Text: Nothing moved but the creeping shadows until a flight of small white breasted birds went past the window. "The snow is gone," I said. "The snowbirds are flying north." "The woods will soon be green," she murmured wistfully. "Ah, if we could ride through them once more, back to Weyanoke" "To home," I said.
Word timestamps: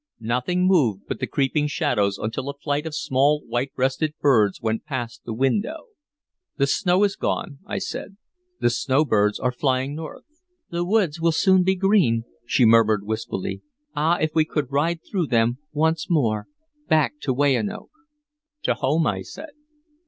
Nothing 0.23 0.65
moved 0.65 1.03
but 1.07 1.19
the 1.19 1.27
creeping 1.27 1.67
shadows 1.67 2.17
until 2.17 2.49
a 2.49 2.57
flight 2.57 2.87
of 2.87 2.95
small 2.95 3.43
white 3.45 3.71
breasted 3.75 4.15
birds 4.19 4.59
went 4.59 4.83
past 4.83 5.25
the 5.25 5.31
window. 5.35 5.89
"The 6.57 6.65
snow 6.65 7.03
is 7.03 7.15
gone," 7.15 7.59
I 7.67 7.77
said. 7.77 8.17
"The 8.59 8.71
snowbirds 8.71 9.39
are 9.39 9.51
flying 9.51 9.93
north." 9.93 10.23
"The 10.71 10.83
woods 10.83 11.21
will 11.21 11.31
soon 11.31 11.61
be 11.61 11.75
green," 11.75 12.23
she 12.47 12.65
murmured 12.65 13.03
wistfully. 13.05 13.61
"Ah, 13.95 14.17
if 14.17 14.31
we 14.33 14.43
could 14.43 14.71
ride 14.71 15.01
through 15.03 15.27
them 15.27 15.59
once 15.71 16.09
more, 16.09 16.47
back 16.87 17.19
to 17.21 17.31
Weyanoke" 17.31 17.91
"To 18.63 18.73
home," 18.73 19.05
I 19.05 19.21
said. 19.21 19.51